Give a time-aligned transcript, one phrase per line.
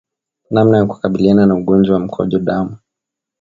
[0.51, 2.77] Namna ya kukabiliana na ugonjwa wa mkojo damu